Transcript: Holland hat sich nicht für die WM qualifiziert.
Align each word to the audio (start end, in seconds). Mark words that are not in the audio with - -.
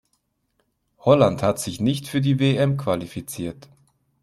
Holland 1.01 1.43
hat 1.43 1.59
sich 1.59 1.79
nicht 1.79 2.07
für 2.07 2.21
die 2.21 2.39
WM 2.39 2.75
qualifiziert. 2.75 3.69